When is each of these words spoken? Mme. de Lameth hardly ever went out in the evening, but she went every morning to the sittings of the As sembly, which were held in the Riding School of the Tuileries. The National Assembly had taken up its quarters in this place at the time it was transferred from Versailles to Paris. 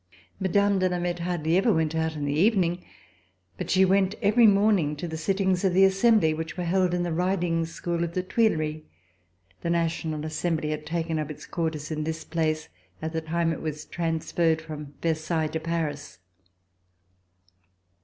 Mme. 0.39 0.79
de 0.79 0.89
Lameth 0.89 1.19
hardly 1.19 1.57
ever 1.57 1.71
went 1.71 1.93
out 1.93 2.15
in 2.15 2.25
the 2.25 2.33
evening, 2.33 2.83
but 3.55 3.69
she 3.69 3.85
went 3.85 4.15
every 4.19 4.47
morning 4.47 4.95
to 4.95 5.07
the 5.07 5.15
sittings 5.15 5.63
of 5.63 5.75
the 5.75 5.83
As 5.85 5.93
sembly, 5.93 6.35
which 6.35 6.57
were 6.57 6.63
held 6.63 6.95
in 6.95 7.03
the 7.03 7.13
Riding 7.13 7.67
School 7.67 8.03
of 8.03 8.15
the 8.15 8.23
Tuileries. 8.23 8.81
The 9.61 9.69
National 9.69 10.25
Assembly 10.25 10.71
had 10.71 10.87
taken 10.87 11.19
up 11.19 11.29
its 11.29 11.45
quarters 11.45 11.91
in 11.91 12.03
this 12.03 12.23
place 12.23 12.67
at 12.99 13.13
the 13.13 13.21
time 13.21 13.53
it 13.53 13.61
was 13.61 13.85
transferred 13.85 14.59
from 14.59 14.95
Versailles 15.03 15.45
to 15.49 15.59
Paris. 15.59 16.17